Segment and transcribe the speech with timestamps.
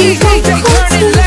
[0.00, 1.19] Keep, keep, keep, keep,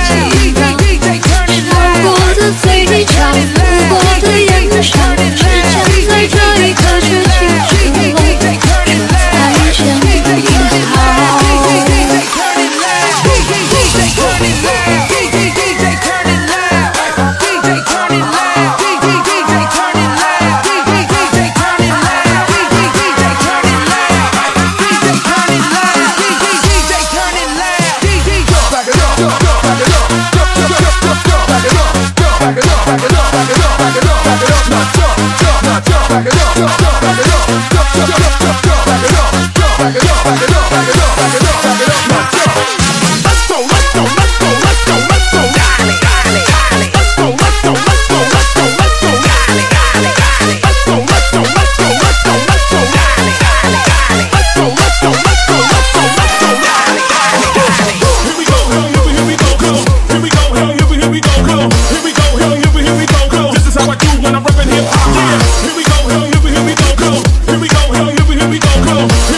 [68.49, 69.32] we gon' go.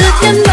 [0.00, 0.49] 的甜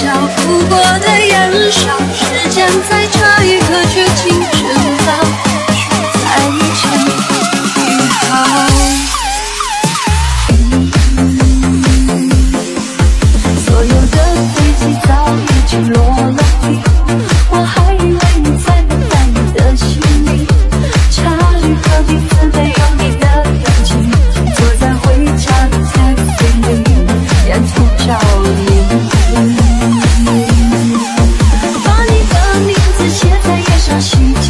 [0.00, 3.06] 笑哭过的眼梢时间在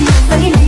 [0.00, 0.59] my way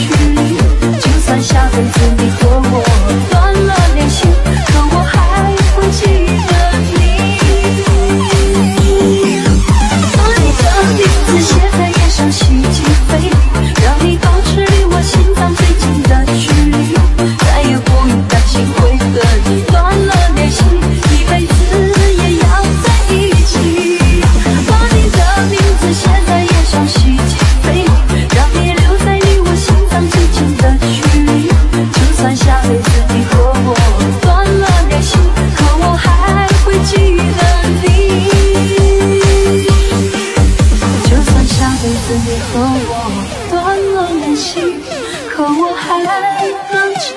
[0.00, 0.56] 距离
[0.98, 3.29] 就算下辈子你和我
[41.82, 42.92] 就算你和我
[43.48, 43.54] 断
[43.94, 44.60] 了联系
[45.30, 45.80] 可我还
[46.70, 46.76] 能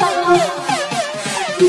[0.00, 0.04] 到
[1.60, 1.64] 你